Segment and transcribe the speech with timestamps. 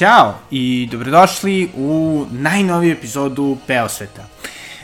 [0.00, 4.26] Ćao i dobrodošli u najnoviju epizodu Beosveta.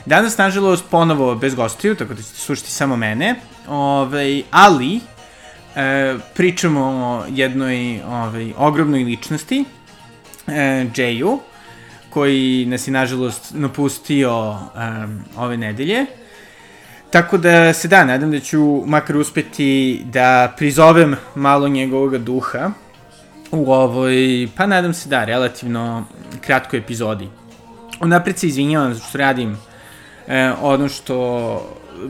[0.06, 3.34] Danas, nažalost, ponovo bez gostiju, tako da ćete slušati samo mene,
[3.68, 5.00] ovaj, ali
[5.76, 9.64] e, pričamo o jednoj ovaj, ogromnoj ličnosti,
[10.46, 10.86] e,
[12.10, 14.78] koji nas je, nažalost, napustio e,
[15.36, 16.06] ove nedelje.
[17.10, 22.70] Tako da se da, nadam da ću makar uspeti da prizovem malo njegovog duha,
[23.50, 26.04] u ovoj, pa nadam se da, relativno
[26.40, 27.28] kratkoj epizodi.
[28.00, 29.56] Unapred se izvinjavam zato što radim
[30.28, 31.16] e, ono što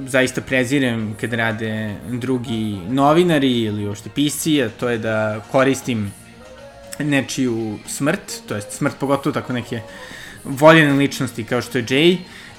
[0.06, 6.12] zaista prezirem kad rade drugi novinari ili uopšte pisci, a to je da koristim
[6.98, 9.80] nečiju smrt, to jest smrt pogotovo tako neke
[10.44, 12.16] voljene ličnosti kao što je Jay,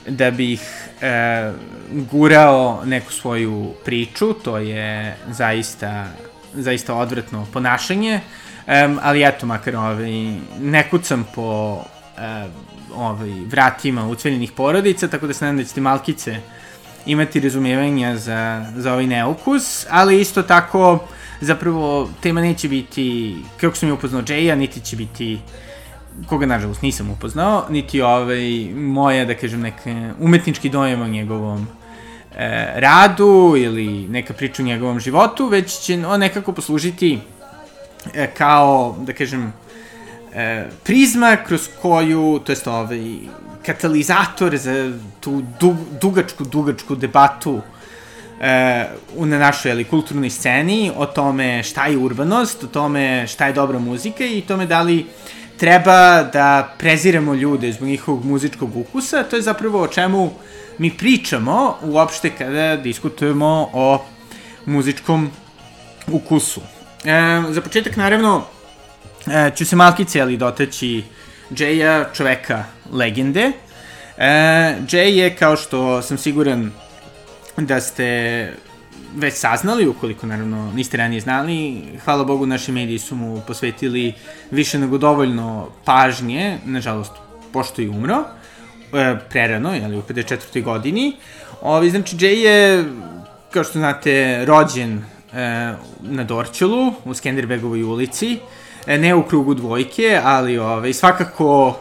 [0.07, 0.61] da bih
[1.01, 1.51] e,
[1.91, 6.07] gurao neku svoju priču, to je zaista,
[6.53, 8.19] zaista odvratno ponašanje,
[8.67, 10.11] Um, ali eto, makar ovaj,
[10.59, 12.51] ne kucam po um,
[12.95, 16.39] ovaj, vratima ucveljenih porodica, tako da se nadam da ćete malkice
[17.05, 21.07] imati razumijevanja za, za ovaj neukus, ali isto tako
[21.41, 25.39] zapravo tema neće biti, kako sam je upoznao Jay-a, niti će biti
[26.25, 31.67] koga nažalost nisam upoznao, niti ovaj, moja, da kažem, neka umetnički dojem o njegovom
[32.35, 37.19] e, radu ili neka priča o njegovom životu, već će on nekako poslužiti
[38.13, 39.53] e, kao, da kažem,
[40.33, 43.01] e, prizma kroz koju, to jest ovaj,
[43.65, 47.61] katalizator za tu dug, dugačku, dugačku debatu
[48.41, 53.53] e, na našoj ali, kulturnoj sceni o tome šta je urbanost, o tome šta je
[53.53, 55.05] dobra muzika i tome da li
[55.57, 60.31] treba da preziramo ljude zbog njihovog muzičkog ukusa, to je zapravo o čemu
[60.77, 64.05] mi pričamo uopšte kada diskutujemo o
[64.65, 65.29] muzičkom
[66.11, 66.61] ukusu.
[67.07, 68.43] E, za početak, naravno,
[69.27, 71.03] e, ću se malkice, ali dotaći
[71.51, 73.51] Jaya, čoveka legende.
[74.17, 74.27] E,
[74.87, 76.71] Jay je, kao što sam siguran
[77.57, 78.53] da ste
[79.15, 84.13] već saznali, ukoliko naravno niste ranije znali, hvala Bogu naši mediji su mu posvetili
[84.51, 87.11] više nego dovoljno pažnje, nažalost,
[87.53, 88.23] pošto je umro,
[88.93, 90.63] e, prerano, jeli, u 54.
[90.63, 91.15] godini.
[91.61, 92.85] Ovi, znači, Jay je,
[93.51, 95.03] kao što znate, rođen
[96.01, 98.39] na Dorčelu, u Skenderbegovoj ulici,
[98.87, 101.77] e, ne u krugu dvojke, ali ovaj, svakako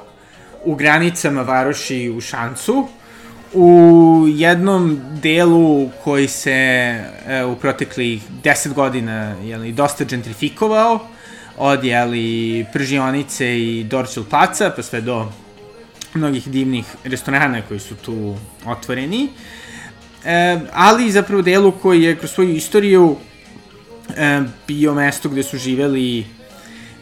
[0.64, 2.88] u granicama Varoši u Šancu,
[3.52, 10.98] u jednom delu koji se e, u proteklih 10 godina jeli, dosta gentrifikovao,
[11.56, 15.32] od jeli, pržionice i Dorčel Paca, pa sve do
[16.14, 18.36] mnogih divnih restorana koji su tu
[18.66, 19.28] otvoreni.
[20.24, 23.35] E, ali zapravo delu koji je kroz svoju istoriju e,
[24.68, 26.26] bio mesto gde su živeli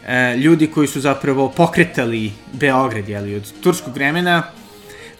[0.07, 4.43] e, ljudi koji su zapravo pokretali Beograd, jeli, od turskog vremena,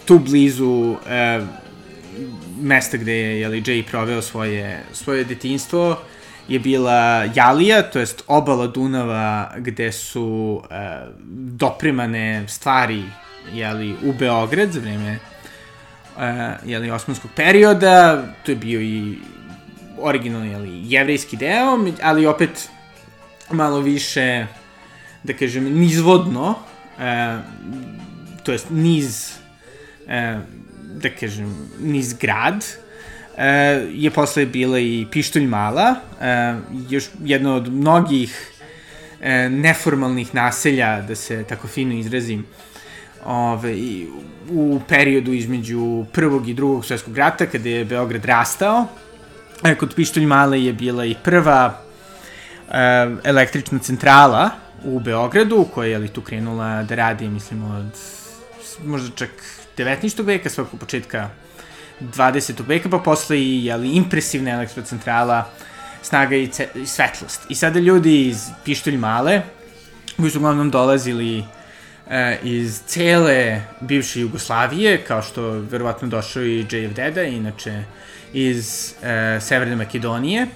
[0.05, 1.41] tu blizu e,
[2.61, 5.97] mesta gde je jeli, Jay proveo svoje, svoje detinstvo,
[6.47, 10.75] je bila Jalija, to jest obala Dunava gde su e,
[11.57, 13.03] dopremane stvari
[13.53, 15.19] jeli, u Beograd za vreme
[16.19, 19.17] e, jeli, osmanskog perioda, to je bio i
[19.97, 22.69] originalni, ali jevrejski deo, ali opet
[23.51, 24.45] malo više,
[25.23, 26.55] da kažem, nizvodno,
[26.99, 27.37] e,
[28.43, 29.31] to jest niz,
[30.07, 30.39] e,
[30.95, 32.65] da kažem, niz grad,
[33.37, 33.47] e,
[33.93, 36.55] je posle bila i Pištolj Mala, e,
[36.89, 38.51] još jedno od mnogih
[39.21, 42.45] e, neformalnih naselja, da se tako fino izrazim,
[43.25, 43.75] ove,
[44.49, 48.87] u periodu između prvog i drugog svjetskog rata, kada je Beograd rastao,
[49.63, 51.81] E, kod Pištolj Male je bila i prva
[52.71, 54.49] e, električna centrala
[54.83, 57.99] u Beogradu, koja je li tu krenula da radi, mislim, od
[58.83, 59.29] možda čak
[59.77, 60.25] 19.
[60.25, 61.29] veka, svakog početka
[62.01, 62.67] 20.
[62.67, 65.49] veka, pa posle i jeli, impresivna elektrocentrala
[66.01, 67.41] snaga i, i svetlost.
[67.49, 69.41] I sada ljudi iz Pištolj Male,
[70.17, 71.43] koji su uglavnom dolazili
[72.09, 77.83] e, iz cele bivše Jugoslavije, kao što verovatno došao i JF Deda, inače
[78.35, 80.47] iz e, Severne Makedonije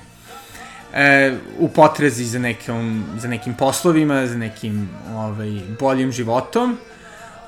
[0.94, 6.78] e, u potrazi za, nekom, za nekim poslovima, za nekim ovaj, boljim životom.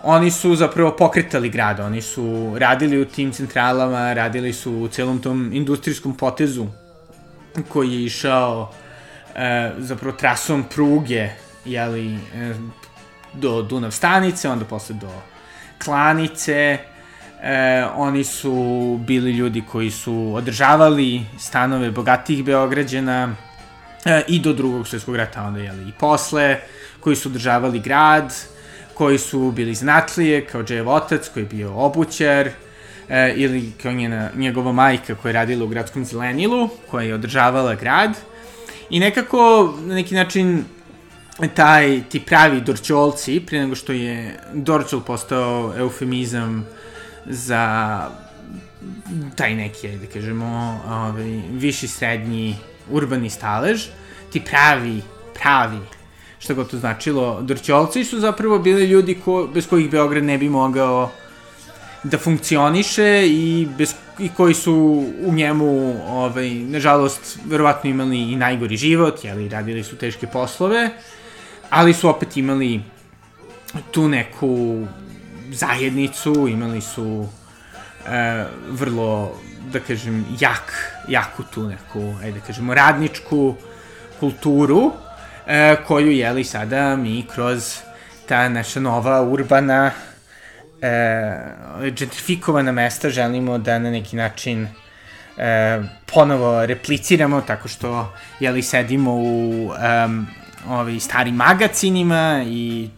[0.04, 5.20] Oni su zapravo pokretali grad, oni su radili u tim centralama, radili su u celom
[5.22, 6.68] tom industrijskom potezu
[7.70, 8.72] koji je išao
[9.36, 11.30] e, zapravo trasom pruge
[11.66, 12.54] jeli, e,
[13.34, 15.12] do Dunav stanice, onda posle do
[15.86, 16.78] Klanice,
[17.44, 23.36] E, oni su bili ljudi koji su održavali stanove bogatih Beograđana,
[24.06, 26.60] e, i do drugog svjetskog rata, onda jeli, i posle,
[27.00, 28.34] koji su održavali grad,
[28.94, 32.50] koji su bili znatlije, kao Džejev otac, koji je bio obućar,
[33.10, 37.76] e, ili kao njena, njegova majka koja je radila u gradskom zelenilu, koja je održavala
[37.76, 38.18] grad.
[38.90, 40.66] I nekako, na neki način,
[41.56, 46.68] taj, ti pravi dorčolci, prije nego što je dorčol postao eufemizam
[47.26, 48.08] za
[49.36, 52.56] taj neki, da kažemo, ovaj, viši srednji
[52.92, 53.86] urbani stalež,
[54.32, 55.02] ti pravi,
[55.34, 55.80] pravi,
[56.40, 60.50] što god to značilo, dorčolci su zapravo bili ljudi ko, bez kojih Beograd ne bi
[60.50, 61.12] mogao
[62.04, 68.78] da funkcioniše i, bez, i koji su u njemu, ovaj, nažalost, verovatno imali i najgori
[68.78, 70.90] život, jeli, radili su teške poslove,
[71.70, 72.82] ali su opet imali
[73.92, 74.86] tu neku
[75.52, 77.28] zajednicu, imali su
[78.08, 79.36] e, vrlo,
[79.72, 80.74] da kažem, jak,
[81.08, 83.56] jaku tu neku, ajde da kažemo, radničku
[84.20, 84.92] kulturu,
[85.48, 87.78] e, koju, jeli, sada mi kroz
[88.26, 89.92] ta naša nova urbana
[90.82, 94.68] e, gentrifikovana mesta želimo da na neki način
[95.38, 99.72] e, ponovo repliciramo tako što jeli sedimo u
[100.06, 100.28] um,
[100.70, 102.90] ovaj, starim magacinima i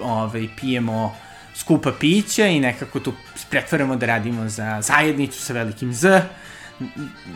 [0.00, 1.16] ovaj, pijemo
[1.54, 3.12] skupa pića i nekako to
[3.50, 6.22] pretvaramo da radimo za zajednicu sa velikim Z,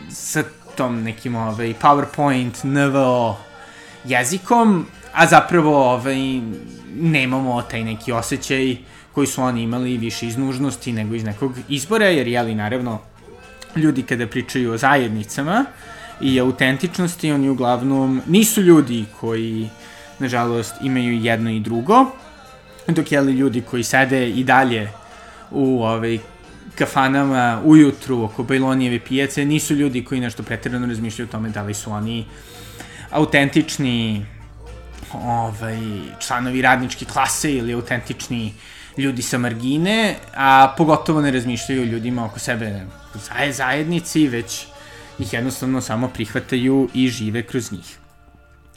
[0.09, 0.43] sa
[0.75, 3.37] tom nekim ovaj, PowerPoint, NVO
[4.05, 6.41] jezikom, a zapravo ovaj,
[6.95, 8.77] nemamo taj neki osjećaj
[9.11, 12.99] koji su oni imali više iz nužnosti nego iz nekog izbora, jer jeli naravno
[13.75, 15.65] ljudi kada pričaju o zajednicama
[16.21, 19.69] i autentičnosti, oni uglavnom nisu ljudi koji
[20.19, 22.05] nažalost imaju jedno i drugo,
[22.87, 24.89] dok jeli ljudi koji sede i dalje
[25.51, 26.19] u ovaj,
[26.75, 31.73] kafanama ujutru oko Bajlonijeve pijace nisu ljudi koji nešto pretredno razmišljaju o tome da li
[31.73, 32.25] su oni
[33.11, 34.25] autentični
[35.13, 35.77] ovaj,
[36.19, 38.53] članovi radničke klase ili autentični
[38.97, 42.81] ljudi sa margine, a pogotovo ne razmišljaju o ljudima oko sebe
[43.13, 44.65] zaje zajednici, već
[45.19, 47.97] ih jednostavno samo prihvataju i žive kroz njih.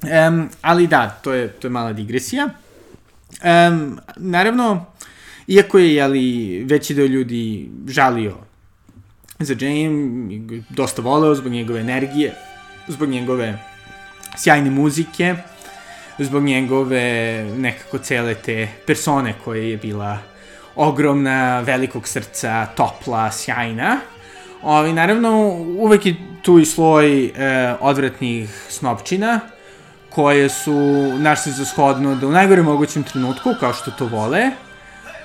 [0.02, 2.48] Um, ali da, to je, to je mala digresija.
[3.42, 4.86] Um, naravno,
[5.46, 8.34] iako je jeli, veći deo ljudi žalio
[9.38, 9.90] za Jane,
[10.68, 12.34] dosta voleo zbog njegove energije,
[12.88, 13.58] zbog njegove
[14.36, 15.34] sjajne muzike,
[16.18, 20.18] zbog njegove nekako cele te persone koje je bila
[20.76, 23.98] ogromna, velikog srca, topla, sjajna.
[24.62, 25.48] Ovi, naravno,
[25.78, 27.30] uvek je tu i sloj e,
[27.80, 29.40] odvratnih snopčina,
[30.10, 30.74] koje su
[31.18, 34.50] našli za shodno da u najgore mogućem trenutku, kao što to vole,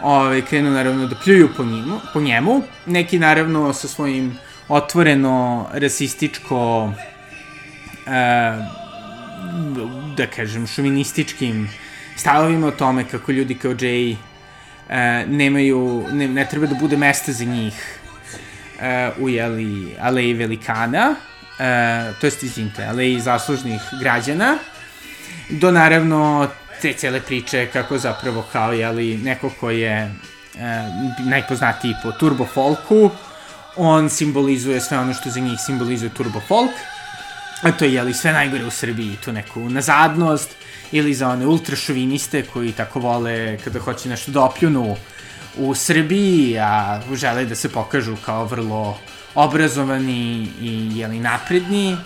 [0.02, 2.62] ove, krenu naravno da pljuju po, njemu, po njemu.
[2.86, 4.38] Neki naravno sa svojim
[4.68, 6.92] otvoreno rasističko
[8.08, 8.12] e,
[10.18, 11.70] da kažem, šovinističkim
[12.16, 14.16] stavovima o tome kako ljudi kao Jay
[14.90, 18.00] e, nemaju, ne, ne treba da bude mesta za njih
[18.82, 21.16] e, u, jeli, aleji velikana,
[21.60, 24.58] e, to jest, izvinite, aleji zaslužnih građana,
[25.50, 26.48] do naravno
[26.82, 30.12] te cele priče kako zapravo kao, jeli, neko ko je e,
[31.20, 33.12] najpoznatiji po turbo folku,
[33.76, 36.72] on simbolizuje sve ono što za njih simbolizuje turbo folk,
[37.62, 40.56] a to je jeli sve najgore u Srbiji, tu neku nazadnost,
[40.92, 44.96] ili za one ultrašoviniste koji tako vole kada hoće nešto da opljunu
[45.58, 48.98] u Srbiji, a žele da se pokažu kao vrlo
[49.36, 51.98] obrazovani i jeli napredni,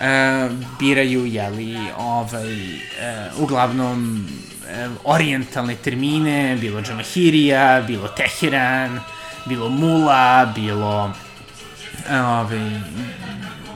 [0.00, 2.78] e, biraju jeli ovaj e,
[3.38, 4.26] uglavnom
[4.68, 9.00] e, orientalne termine, bilo Džamahirija, bilo Teheran,
[9.46, 11.12] bilo Mula, bilo
[12.10, 12.70] e, ovaj,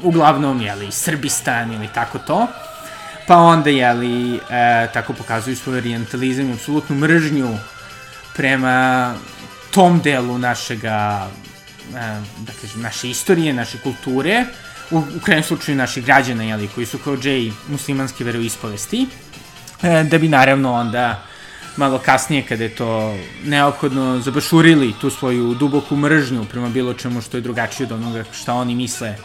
[0.02, 2.46] uglavnom, jeli, Srbistan ili tako to,
[3.26, 7.58] pa onda, jeli, e, tako pokazuju svoj orientalizam i apsolutnu mržnju
[8.34, 9.14] prema
[9.70, 11.28] tom delu našega,
[11.88, 14.44] e, da kažem, naše istorije, naše kulture,
[14.92, 19.06] u, u krajem slučaju naših građana, jeli, koji su kao džej muslimanske veroispovesti,
[19.82, 21.22] e, da bi naravno onda
[21.76, 27.36] malo kasnije kada je to neophodno zabašurili tu svoju duboku mržnju prema bilo čemu što
[27.36, 29.16] je drugačije od onoga šta oni misle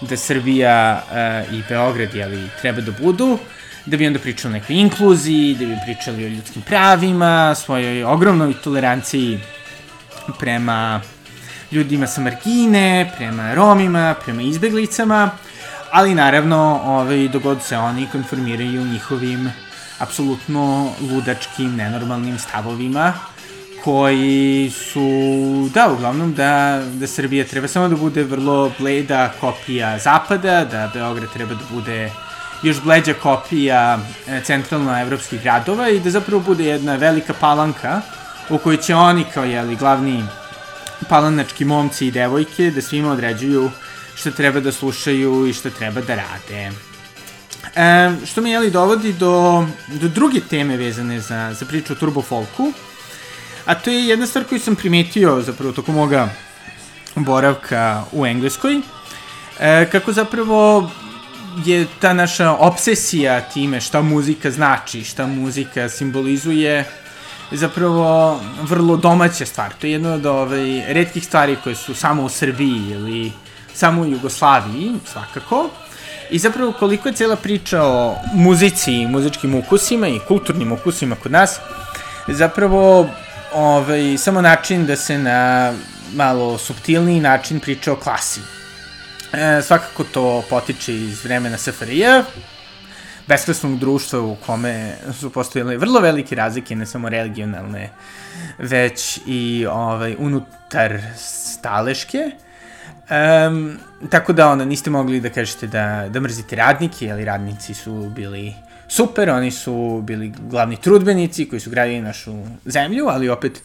[0.00, 3.38] da Srbija uh, i Beograd jeli, treba da budu,
[3.86, 8.54] da bi onda pričali o nekoj inkluziji, da bi pričali o ljudskim pravima, svojoj ogromnoj
[8.64, 9.40] toleranciji
[10.38, 11.00] prema
[11.72, 15.30] ljudima sa margine, prema Romima, prema izbeglicama,
[15.90, 19.52] ali naravno ovaj, dogod se oni konformiraju njihovim
[19.98, 23.12] apsolutno ludačkim, nenormalnim stavovima
[23.84, 30.64] koji su, da, uglavnom da, da Srbija treba samo da bude vrlo bleda kopija Zapada,
[30.64, 32.10] da Beograd treba da bude
[32.62, 33.98] još bleđa kopija
[34.28, 38.00] e, centralno-evropskih gradova i da zapravo bude jedna velika palanka
[38.50, 40.24] u kojoj će oni kao jeli glavni
[41.12, 43.70] palanački momci i devojke da svima određuju
[44.14, 46.70] šta treba da slušaju i šta treba da rade.
[47.76, 52.22] E, što mi jeli dovodi do, do druge teme vezane za, za priču o turbo
[52.22, 52.72] folku,
[53.64, 56.28] a to je jedna stvar koju sam primetio zapravo tokom moga
[57.14, 58.80] boravka u Engleskoj,
[59.60, 60.90] e, kako zapravo
[61.64, 66.84] je ta naša obsesija time šta muzika znači, šta muzika simbolizuje,
[67.52, 69.72] zapravo vrlo domaća stvar.
[69.80, 73.32] To je jedna od ovaj, redkih stvari koje su samo u Srbiji ili
[73.74, 75.70] samo u Jugoslaviji, svakako.
[76.30, 81.60] I zapravo koliko je cela priča o muzici, muzičkim ukusima i kulturnim ukusima kod nas,
[82.28, 83.08] zapravo
[83.54, 85.72] ovaj, samo način da se na
[86.14, 88.40] malo subtilniji način priča o klasi.
[89.32, 92.04] E, svakako to potiče iz vremena SFRJ,
[93.26, 97.90] beskresnog društva u kome su postojile vrlo velike razlike, ne samo regionalne,
[98.58, 102.30] već i ovaj, unutar staleške.
[103.48, 103.78] Um,
[104.10, 108.54] tako da onda niste mogli da kažete da, da mrzite radnike, ali radnici su bili
[108.88, 112.32] super, oni su bili glavni trudbenici koji su gradili našu
[112.64, 113.62] zemlju, ali opet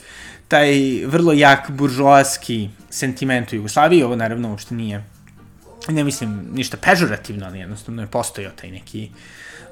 [0.48, 0.72] taj
[1.06, 5.04] vrlo jak buržoaski sentiment u Jugoslaviji, ovo naravno uopšte nije,
[5.92, 9.10] ne mislim ništa pežorativno, ali jednostavno je postojao taj neki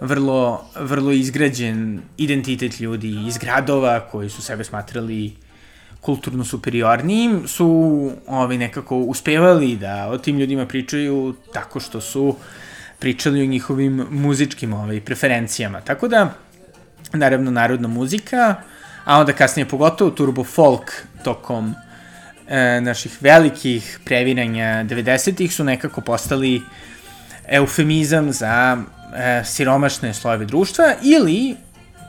[0.01, 5.33] vrlo, vrlo izgrađen identitet ljudi iz gradova koji su sebe smatrali
[6.01, 12.35] kulturno superiornijim, su ovaj, nekako uspevali da o tim ljudima pričaju tako što su
[12.99, 15.81] pričali o njihovim muzičkim ovaj, preferencijama.
[15.81, 16.33] Tako da,
[17.13, 18.55] naravno, narodna muzika,
[19.05, 20.91] a onda kasnije pogotovo turbo folk
[21.23, 21.75] tokom
[22.47, 26.61] e, naših velikih previranja 90-ih su nekako postali
[27.47, 28.77] eufemizam za
[29.15, 31.55] e, siromašne slojeve društva ili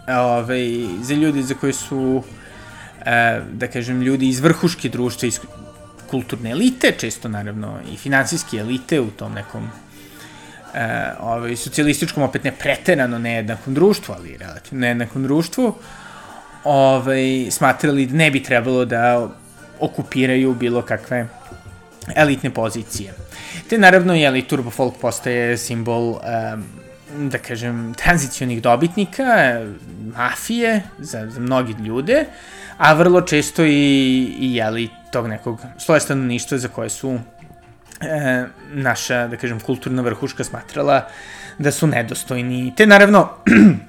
[0.09, 0.69] ovaj,
[1.03, 2.23] za ljudi za koji su
[3.05, 5.41] e, da kažem ljudi iz vrhuške društva iz
[6.11, 9.71] kulturne elite, često naravno i finansijske elite u tom nekom
[10.75, 15.75] e, ovaj, socijalističkom, opet ne preterano nejednakom društvu, ali relativno nejednakom društvu,
[16.65, 19.31] ovaj, smatrali da ne bi trebalo da
[19.81, 21.27] okupiraju bilo kakve
[22.15, 23.15] elitne pozicije.
[23.69, 26.65] Te naravno, jeli, Turbo Folk postaje simbol, um,
[27.31, 29.61] da kažem, tranzicionih dobitnika,
[30.17, 32.25] mafije za, za mnogi ljude,
[32.79, 37.19] a vrlo često i, i jeli, tog nekog sloja stanovništva za koje su
[38.01, 41.09] e, naša, da kažem, kulturna vrhuška smatrala
[41.59, 42.73] da su nedostojni.
[42.77, 43.29] Te naravno,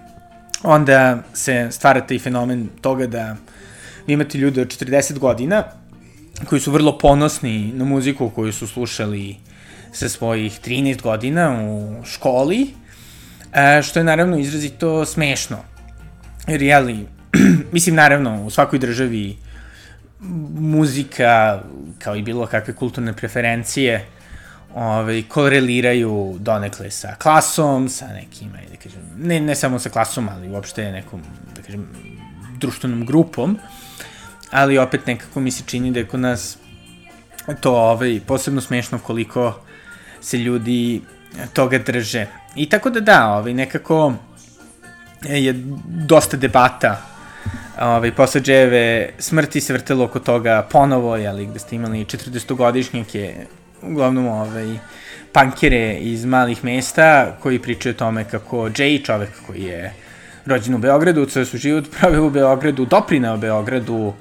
[0.63, 3.35] onda se stvara taj fenomen toga da
[4.07, 5.63] vi imate ljude od 40 godina
[6.49, 9.35] koji su vrlo ponosni na muziku koju su slušali
[9.91, 12.67] sa svojih 13 godina u školi,
[13.53, 15.57] e, što je naravno izrazito smešno.
[16.47, 17.07] Jer, jeli,
[17.73, 19.37] mislim, naravno, u svakoj državi
[20.59, 21.61] muzika,
[21.99, 24.05] kao i bilo kakve kulturne preferencije,
[24.75, 30.49] ovaj, koreliraju donekle sa klasom, sa nekim, da kažem, ne, ne samo sa klasom, ali
[30.49, 31.21] uopšte nekom,
[31.55, 31.87] da kažem,
[32.59, 33.57] društvenom grupom,
[34.51, 36.57] ali opet nekako mi se čini da je kod nas
[37.61, 39.59] to ovaj, posebno smešno koliko
[40.21, 41.01] se ljudi
[41.53, 42.27] toga drže.
[42.55, 44.13] I tako da da, ovaj, nekako
[45.23, 45.53] je
[45.85, 47.01] dosta debata
[47.81, 53.33] ovaj, posle Dževe smrti se vrtelo oko toga ponovo, jeli, gde ste imali 40-godišnjake,
[53.81, 54.77] uglavnom ovaj,
[55.31, 59.93] pankere iz malih mesta koji pričaju o tome kako Jay, čovek koji je
[60.47, 64.13] rođen u Beogradu, ceo su život proveo u Beogradu, doprinao Beogradu,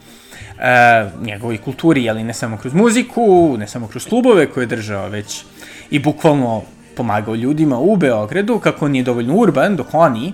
[0.59, 5.09] e, njegovoj kulturi, ali ne samo kroz muziku, ne samo kroz klubove koje je držao,
[5.09, 5.45] već
[5.91, 6.63] i bukvalno
[6.97, 10.33] pomagao ljudima u Beogradu, kako on je dovoljno urban, dok oni,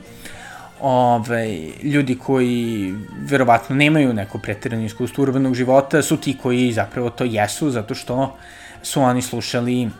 [0.81, 7.25] ovaj, ljudi koji verovatno nemaju neko pretirano iskustvo urbanog života, su ti koji zapravo to
[7.25, 8.37] jesu, zato što
[8.83, 9.91] su oni slušali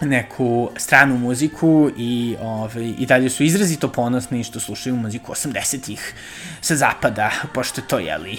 [0.00, 6.14] neku stranu muziku i, ovaj, i dalje su izrazito ponosni što slušaju muziku 80-ih
[6.60, 8.38] sa zapada, pošto je to, jeli,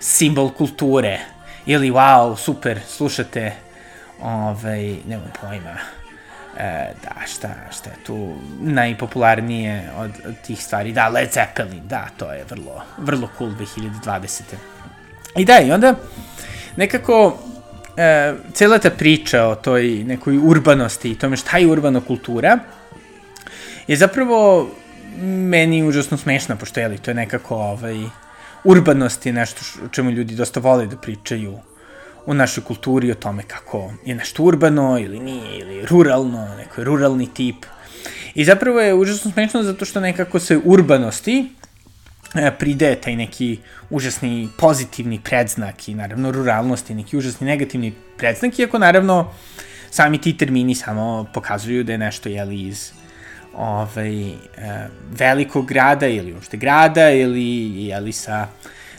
[0.00, 1.20] simbol kulture.
[1.66, 3.52] Ili, wow, super, slušate,
[4.20, 5.76] ovaj, nemam pojma,
[6.58, 10.92] e, da, šta, šta je tu najpopularnije od, od tih stvari?
[10.92, 14.40] Da, Led Zeppelin, da, to je vrlo, vrlo cool 2020.
[15.36, 15.94] I da, i onda
[16.76, 17.38] nekako
[17.98, 22.58] e, cela ta priča o toj nekoj urbanosti i tome šta je urbana kultura
[23.86, 24.68] je zapravo
[25.22, 27.96] meni užasno smešna, pošto je li, to je nekako ovaj,
[28.64, 31.58] urbanost je nešto o čemu ljudi dosta vole da pričaju
[32.26, 36.84] u našoj kulturi o tome kako je nešto urbano ili nije, ili ruralno, neko je
[36.84, 37.56] ruralni tip.
[38.34, 41.48] I zapravo je užasno smešno zato što nekako se urbanosti
[42.58, 43.58] pridaje taj neki
[43.90, 49.32] užasni pozitivni predznak i naravno ruralnosti, neki užasni negativni predznak, iako naravno
[49.90, 52.90] sami ti termini samo pokazuju da je nešto jeli iz
[53.56, 54.34] ovaj, e,
[55.10, 58.46] velikog grada ili uopšte grada ili jeli sa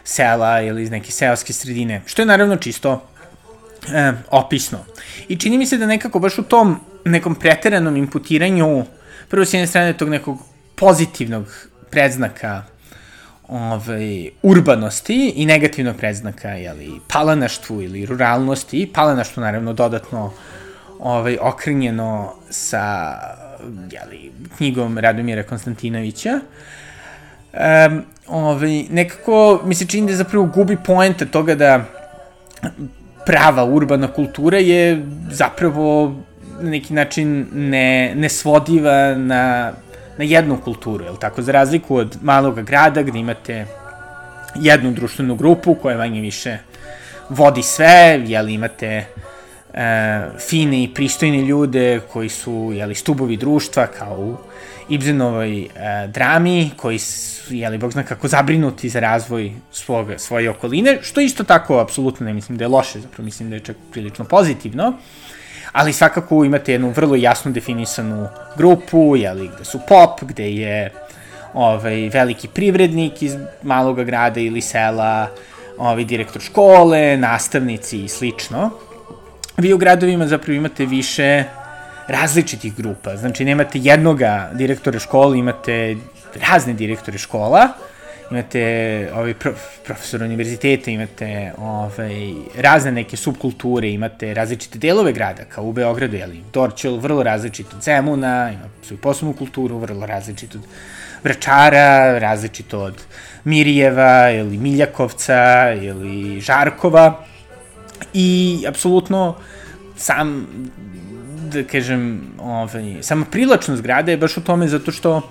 [0.03, 3.07] sela ili iz neke seoske sredine, što je naravno čisto
[3.93, 4.79] e, opisno.
[5.27, 8.86] I čini mi se da nekako baš u tom nekom preteranom imputiranju,
[9.29, 10.38] prvo s jedne strane tog nekog
[10.75, 12.63] pozitivnog predznaka
[13.49, 20.31] ovaj, urbanosti i negativnog predznaka jeli, palanaštvu ili ruralnosti, palanaštvu naravno dodatno
[20.99, 23.15] ovaj, okrenjeno sa
[23.91, 26.39] jeli, knjigom Radomira Konstantinovića.
[27.89, 31.85] Um, ovaj, nekako mi se čini da zapravo gubi poenta toga da
[33.25, 36.15] prava urbana kultura je zapravo
[36.61, 39.73] na neki način ne, nesvodiva na,
[40.19, 41.41] na jednu kulturu, je tako?
[41.41, 43.65] Za razliku od malog grada gde imate
[44.55, 46.57] jednu društvenu grupu koja manje više
[47.29, 49.05] vodi sve, jel imate e,
[50.39, 54.38] fine i pristojne ljude koji su jeli, stubovi društva kao u
[54.89, 55.69] Ibzenovoj e,
[56.07, 61.43] drami, koji su, jeli, bog zna kako, zabrinuti za razvoj svog, svoje okoline, što isto
[61.43, 64.93] tako, apsolutno ne mislim da je loše, zapravo mislim da je čak prilično pozitivno,
[65.71, 70.91] ali svakako imate jednu vrlo jasno definisanu grupu, jeli, gde su pop, gde je
[71.53, 75.27] ovaj, veliki privrednik iz malog grada ili sela,
[75.77, 78.69] ovaj, direktor škole, nastavnici i slično.
[79.57, 81.43] Vi u gradovima zapravo imate više
[82.07, 83.17] različitih grupa.
[83.17, 85.95] Znači, nemate jednoga direktora škole, imate
[86.49, 87.67] razne direktore škola,
[88.31, 95.63] imate ovaj, prof, profesor univerziteta, imate ovaj, razne neke subkulture, imate različite delove grada, kao
[95.63, 100.63] u Beogradu, jeli, Dorčel, vrlo različito od Zemuna, ima svoju posebnu kulturu, vrlo različito od
[101.23, 103.01] Vračara, različito od
[103.43, 107.25] Mirijeva, ili Miljakovca, ili Žarkova,
[108.13, 109.36] i apsolutno
[109.97, 110.47] sam
[111.51, 115.21] da kažem, ovaj, sama privlačnost grada je baš u tome zato što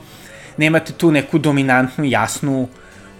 [0.57, 2.69] nemate tu neku dominantnu, jasnu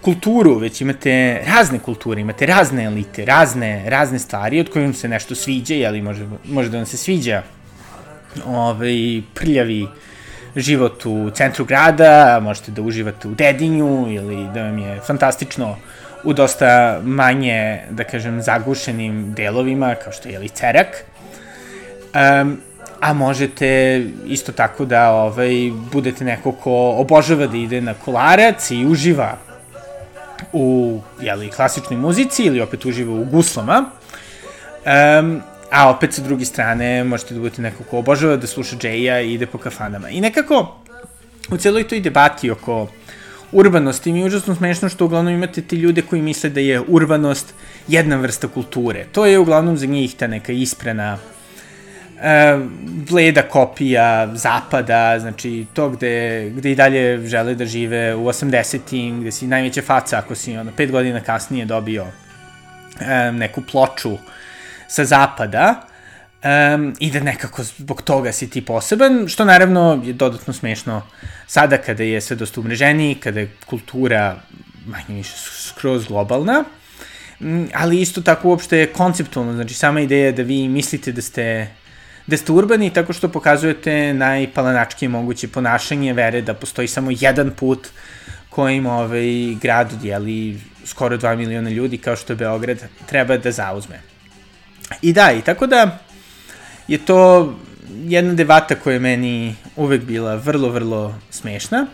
[0.01, 5.35] kulturu, već imate razne kulture, imate razne elite, razne, razne stvari od kojim se nešto
[5.35, 7.41] sviđa, jeli može, može da vam se sviđa
[8.45, 9.87] ovaj, prljavi
[10.55, 15.77] život u centru grada, možete da uživate u Dedinju ili da vam je fantastično
[16.23, 20.87] u dosta manje, da kažem, zagušenim delovima, kao što je jeli Cerak.
[22.41, 22.61] Um,
[22.99, 28.85] a možete isto tako da ovaj, budete neko ko obožava da ide na kolarac i
[28.85, 29.37] uživa
[30.53, 33.85] u jeli, klasičnoj muzici ili opet uživa u guslama.
[35.19, 39.21] Um, a opet sa druge strane možete da budete neko ko obožava da sluša džeja
[39.21, 40.09] i ide po kafanama.
[40.09, 40.75] I nekako
[41.51, 42.87] u celoj toj debati oko
[43.51, 47.53] urbanosti mi je užasno smešno što uglavnom imate ti ljude koji misle da je urbanost
[47.87, 49.05] jedna vrsta kulture.
[49.11, 51.38] To je uglavnom za njih ta neka isprena e,
[53.09, 59.31] bleda kopija zapada, znači to gde, gde i dalje žele da žive u 80-im, gde
[59.31, 62.05] si najveća faca ako si ono, pet godina kasnije dobio
[62.99, 64.17] e, neku ploču
[64.87, 65.89] sa zapada,
[66.43, 71.01] um, i da nekako zbog toga si ti poseban, što naravno je dodatno smešno
[71.47, 74.35] sada kada je sve dosta umreženiji, kada je kultura
[74.85, 75.33] manje više
[75.67, 76.63] skroz globalna,
[77.73, 81.67] ali isto tako uopšte je konceptualno, znači sama ideja da vi mislite da ste
[82.29, 87.87] da ste urbani tako što pokazujete najpalanačkije moguće ponašanje vere da postoji samo jedan put
[88.49, 94.01] kojim ovaj grad dijeli skoro 2 miliona ljudi kao što Beograd treba da zauzme.
[95.01, 95.99] I da, i tako da
[96.87, 97.53] je to
[97.89, 101.85] jedna debata koja je meni uvek bila vrlo, vrlo smešna.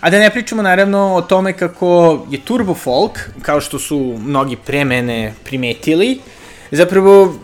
[0.00, 4.56] A da ne pričamo naravno o tome kako je turbo folk, kao što su mnogi
[4.56, 6.20] pre mene primetili,
[6.70, 7.34] zapravo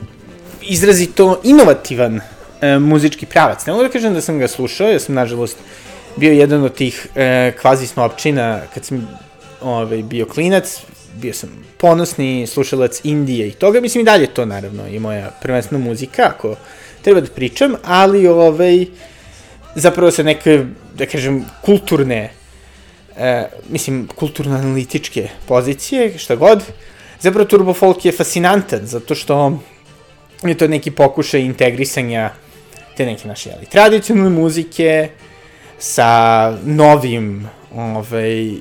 [0.62, 2.20] izrazito inovativan
[2.60, 3.66] e, muzički pravac.
[3.66, 5.56] Ne mogu da kažem da sam ga slušao, ja sam nažalost
[6.16, 9.08] bio jedan od tih e, kvazi snopčina kad sam
[9.60, 10.80] ovaj, bio klinac,
[11.14, 15.84] bio sam ponosni slušalac Indije i toga, mislim i dalje to naravno i moja prvenstvena
[15.84, 16.56] muzika, ako
[17.02, 18.86] treba da pričam, ali ovaj,
[19.74, 22.30] zapravo sa neke, da kažem, kulturne,
[23.16, 26.62] e, mislim, kulturno-analitičke pozicije, šta god,
[27.20, 29.58] zapravo Turbo Folk je fascinantan, zato što
[30.42, 32.30] je to neki pokušaj integrisanja
[33.00, 35.08] te neke naše jeli, tradicionalne muzike
[35.78, 38.58] sa novim ovaj, e,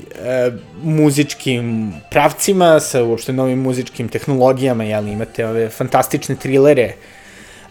[0.83, 6.93] muzičkim pravcima, sa uopšte novim muzičkim tehnologijama, jeli, imate ove fantastične trilere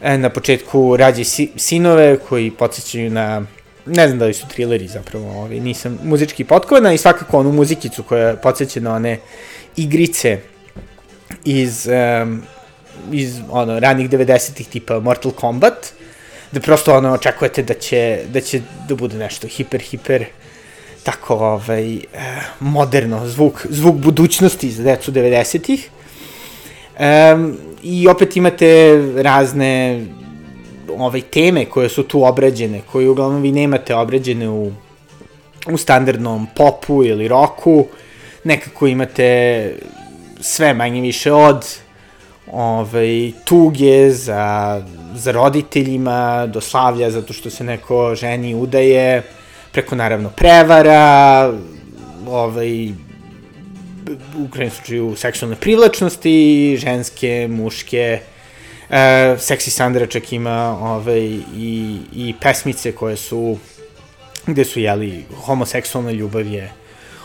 [0.03, 3.43] e, na početku Rađe si, sinove koji podsjećaju na
[3.87, 8.03] ne znam da li su trileri zapravo, ovaj, nisam muzički potkovana i svakako onu muzikicu
[8.03, 9.19] koja podsjeća na one
[9.77, 10.39] igrice
[11.45, 11.89] iz,
[12.23, 12.43] um,
[13.13, 15.98] iz ono, ranih 90-ih tipa Mortal Kombat,
[16.53, 20.25] da prosto ono očekujete da će, da će da bude nešto hiper, hiper
[21.03, 22.01] tako ovaj, eh,
[22.61, 25.91] moderno, zvuk, zvuk budućnosti za decu 90-ih.
[26.99, 30.05] Um, I opet imate razne
[30.97, 34.73] ovaj, teme koje su tu obrađene, koje uglavnom vi nemate obrađene u,
[35.67, 37.87] u standardnom popu ili roku.
[38.45, 39.73] Nekako imate
[40.41, 41.67] sve manje više od
[42.53, 44.83] ovaj, tuge za,
[45.19, 49.23] za roditeljima, do slavlja zato što se neko ženi udaje,
[49.73, 51.53] preko naravno prevara,
[52.27, 52.89] ovaj,
[54.39, 58.21] u krajnjem slučaju seksualne privlačnosti, ženske, muške,
[58.91, 61.25] e, Seksi Sandra čak ima ovaj,
[61.57, 63.59] i, i pesmice koje su,
[64.47, 66.73] gde su, jeli, homoseksualna ljubav je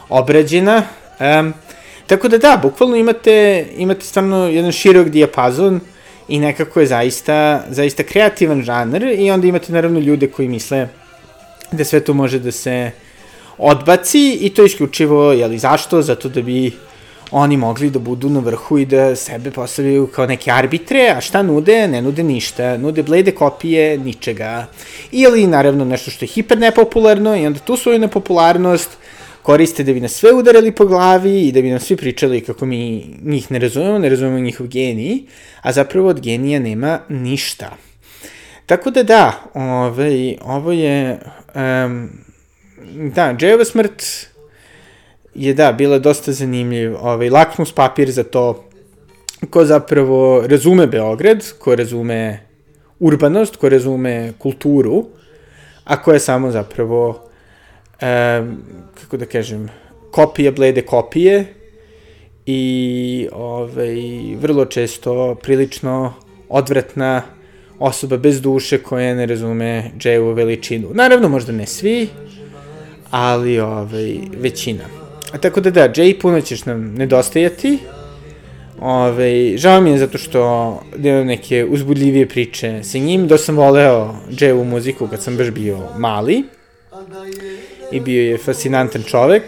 [0.10, 0.84] obrađena.
[1.20, 1.44] E,
[2.08, 5.80] tako da da, bukvalno imate, imate stvarno jedan širok dijapazon
[6.28, 10.88] i nekako je zaista, zaista kreativan žanr i onda imate naravno ljude koji misle
[11.72, 12.92] da sve to može da se
[13.58, 16.02] odbaci i to isključivo, jeli, zašto?
[16.02, 16.72] Zato da bi
[17.32, 21.42] oni mogli da budu na vrhu i da sebe postavljaju kao neke arbitre, a šta
[21.42, 21.88] nude?
[21.88, 22.78] Ne nude ništa.
[22.78, 24.66] Nude blede kopije ničega.
[25.12, 28.90] Ili, naravno, nešto što je hiper nepopularno i onda tu svoju nepopularnost
[29.44, 32.66] koriste da bi nas sve udarali po glavi i da bi nam svi pričali kako
[32.66, 35.20] mi njih ne razumemo, ne razumemo njihov genij,
[35.62, 37.78] a zapravo od genija nema ništa.
[38.66, 41.20] Tako da da, ovaj, ovo je,
[41.56, 42.10] um,
[43.16, 44.04] da, Džejova smrt
[45.36, 48.70] je da, bila dosta zanimljiv, ovaj, lakmus papir za to
[49.50, 52.40] ko zapravo razume Beograd, ko razume
[53.00, 55.06] urbanost, ko razume kulturu,
[55.84, 57.30] a ko je samo zapravo,
[58.04, 58.58] um,
[59.02, 59.70] kako da kažem,
[60.12, 61.46] kopije, blede kopije
[62.46, 63.96] i ovaj,
[64.42, 66.14] vrlo često prilično
[66.50, 67.22] odvratna
[67.80, 70.90] osoba bez duše koja ne razume Jayu veličinu.
[70.94, 72.08] Naravno, možda ne svi,
[73.12, 74.84] ali ovaj, većina.
[75.32, 77.78] A tako da da, Jay, puno ćeš nam nedostajati.
[78.82, 80.40] Ove, žao mi je zato što
[80.98, 83.28] imam neke uzbudljivije priče sa njim.
[83.28, 86.44] Do sam voleo Jayu muziku kad sam baš bio mali.
[87.94, 89.44] I bio je fascinantan čovek.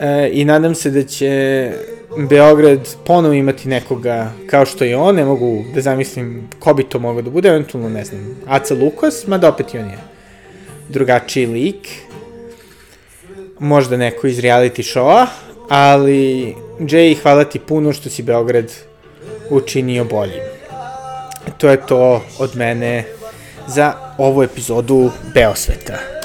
[0.00, 1.72] E, I nadam se da će
[2.16, 6.98] Beograd ponovo imati nekoga kao što je on, ne mogu da zamislim ko bi to
[6.98, 9.98] mogao da bude, eventualno ne znam, Aca Lukas, mada opet i on je
[10.88, 11.88] drugačiji lik,
[13.58, 15.26] možda neko iz reality showa,
[15.68, 18.72] ali Jay, hvala ti puno što si Beograd
[19.50, 20.42] učinio boljim.
[21.58, 23.04] To je to od mene
[23.66, 26.17] za ovu epizodu Beosveta.